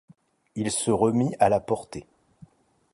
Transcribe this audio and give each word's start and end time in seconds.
Il 0.55 0.71
se 0.71 0.89
remit 0.89 1.35
à 1.39 1.47
la 1.47 1.59
porter. 1.59 2.07